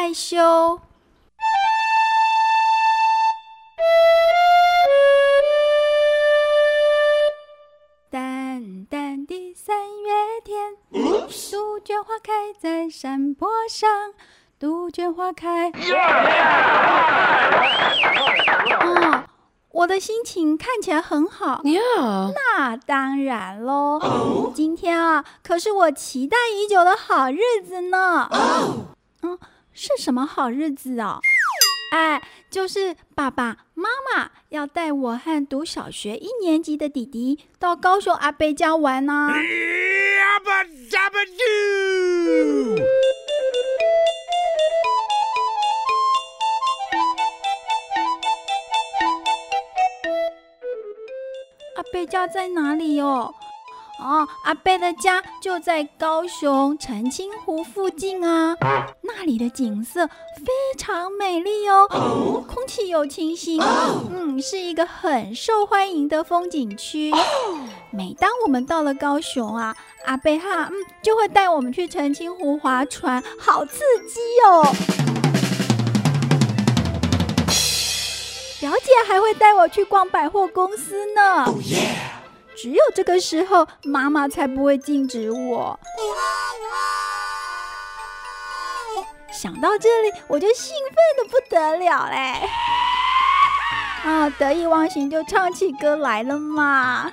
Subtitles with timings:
[0.00, 0.80] 害羞。
[8.08, 10.10] 淡淡的三月
[10.42, 14.14] 天，杜鹃花开在山坡上。
[14.58, 15.70] 杜鹃花开。
[18.80, 19.24] 哦，
[19.72, 21.60] 我的心情看起来很好。
[22.56, 24.50] 那当然喽。
[24.54, 28.30] 今天啊，可是我期待已久的好日子呢。
[29.22, 29.38] 嗯，
[29.82, 31.22] 是什么好日子哦？
[31.94, 39.32] 哎，就是爸爸妈妈要带我和读小学一年级的弟弟到高雄阿伯家玩呢。
[51.76, 53.34] 阿贝家在哪里哟？
[54.00, 58.56] 哦，阿贝的家就在高雄澄清湖附近啊，
[59.02, 60.44] 那里的景色非
[60.78, 63.60] 常美丽哦，空气又清新，
[64.10, 67.12] 嗯，是一个很受欢迎的风景区。
[67.90, 69.76] 每当我们到了高雄啊，
[70.06, 74.64] 阿贝哈嗯就会带我们去澄清湖划船，好刺激哦！
[78.60, 81.46] 表姐还会带我去逛百货公司呢。
[82.60, 85.80] 只有这个时候，妈妈才不会禁止我。
[89.32, 92.34] 想到这里，我就兴奋的不得了嘞！
[94.04, 97.10] 啊，得意忘形就唱起歌来了嘛。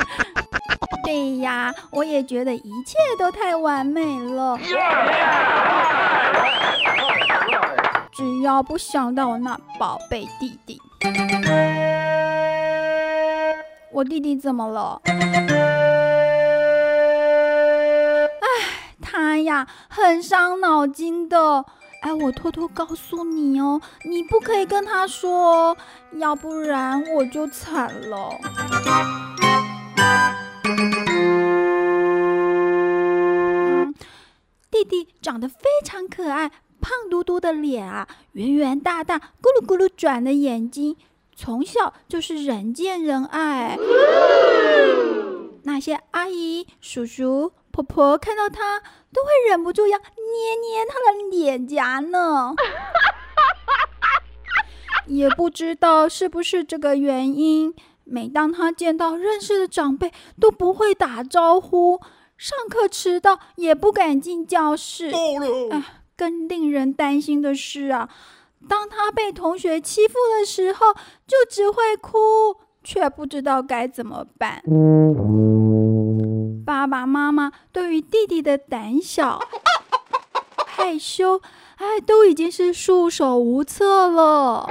[1.04, 4.58] 对呀，我也觉得一切都太完美了。
[8.12, 10.78] 只要不想到我那宝贝弟弟，
[14.00, 15.02] 我弟弟怎么了？
[15.04, 15.12] 哎，
[18.98, 21.66] 他呀，很伤脑筋的。
[22.00, 25.76] 哎，我偷偷告诉你哦，你不可以跟他说哦，
[26.12, 28.30] 要不然我就惨了。
[34.70, 36.50] 弟弟长得非常可爱。
[36.80, 40.96] 胖嘟嘟的脸啊，圆圆大大、咕噜咕噜转的眼睛，
[41.42, 43.78] 从小就是人见人爱。
[45.62, 48.80] 那些阿姨、叔叔、婆婆看到他，
[49.10, 50.04] 都会忍不住要捏
[50.60, 52.54] 捏他的脸颊呢。
[55.08, 57.74] 也不知道是不是这个原因，
[58.04, 62.02] 每当他见到认识的长辈，都不会打招呼，
[62.36, 65.10] 上课迟到也不敢进教室。
[65.70, 65.96] 哎。
[66.16, 68.06] 更令人担心的是啊，
[68.68, 70.92] 当他被同学欺负的时候，
[71.26, 74.62] 就只会哭，却不知道该怎么办。
[76.64, 79.40] 爸爸妈妈对于弟弟的胆小、
[80.66, 81.40] 害羞，
[81.76, 84.68] 哎，都已经是束手无策了。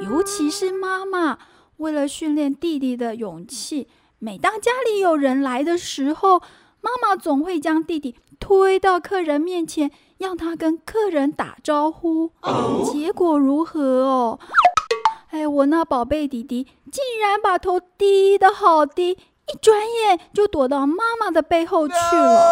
[0.00, 1.38] 尤其是妈妈。
[1.78, 3.88] 为了训练弟弟的勇气，
[4.24, 6.38] 每当家里有人来的时候，
[6.80, 12.30] 妈妈总会将弟弟推到客人面前，让他跟客人打招呼。
[12.84, 14.38] 结果如何哦？
[15.30, 22.48] 哎，我那宝贝弟弟竟然把头低得好低，一转眼就躲到妈妈的背后去了。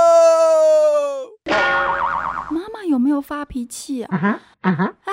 [2.51, 4.41] 妈妈有没有发脾气啊？
[4.63, 5.10] 哎。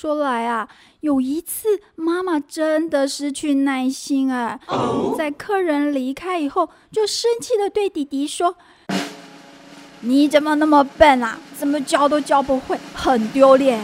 [0.00, 0.68] 说来啊，
[1.00, 4.60] 有一次妈妈真的失去耐心啊，
[5.18, 8.54] 在客人离开以后，就生气的对弟弟说
[10.02, 11.36] ：“你怎么那么笨啊？
[11.58, 13.82] 怎么教都教不会，很丢脸。”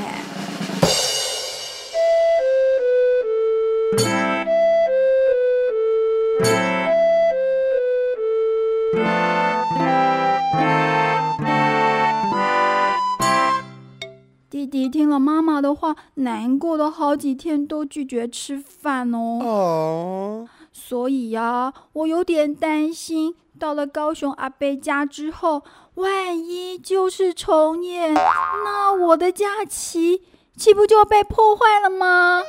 [16.15, 19.38] 难过了好几天都拒绝吃饭哦。
[19.43, 25.62] 哦，所以呀，我有点担心，到了高雄阿贝家之后，
[25.94, 30.23] 万一就是重演，那我的假期
[30.56, 32.43] 岂不就被破坏了吗？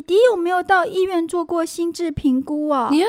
[0.00, 2.88] 弟弟有没有到医院做过心智评估啊？
[2.90, 3.06] 有。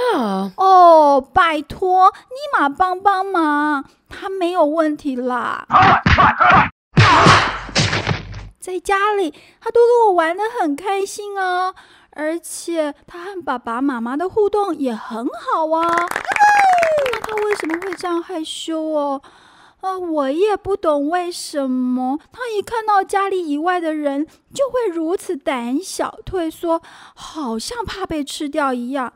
[0.57, 5.65] 哦，拜托，尼玛帮帮忙，他没有问题啦。
[8.59, 11.73] 在家里，他都跟我玩的很开心啊，
[12.09, 15.87] 而且他和爸爸妈妈的互动也很好啊。
[15.87, 19.21] 那他为什么会这样害羞哦？
[19.81, 26.81] 呃，我也不懂为什么他一看到家里以外的人就会如此胆小退缩，
[27.15, 29.11] 好像怕被吃掉一样。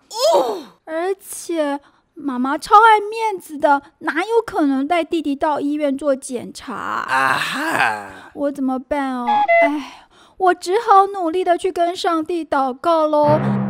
[0.86, 1.80] 而且
[2.16, 6.74] 妈妈超爱面子的，哪有可能带弟弟到医院做检查？
[6.74, 8.32] 啊哈！
[8.34, 9.28] 我怎么办哦？
[9.64, 10.08] 哎，
[10.38, 13.65] 我只好努力的去跟上帝祷告喽。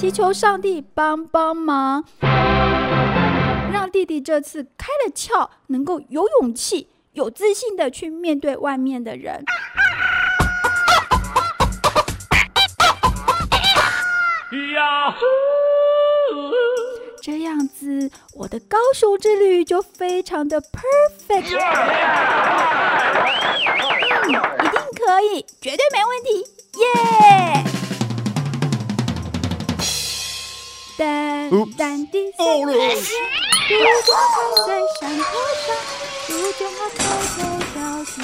[0.00, 2.02] 祈求上帝帮帮忙，
[3.70, 9.44] 让弟弟这次开了窍，能够有勇气、有自信的去面对外面的人。
[14.74, 15.14] 呀
[17.22, 21.54] 这样子，我的高雄之旅就非常的 perfect。
[24.24, 26.29] 嗯，一定可以，绝对没问题，
[31.60, 32.64] 孤单的色彩，如
[34.06, 34.68] 果开在
[34.98, 35.24] 山坡
[35.66, 35.68] 上，
[36.28, 36.98] 如将它偷
[37.36, 37.38] 偷
[37.74, 38.16] 掉进。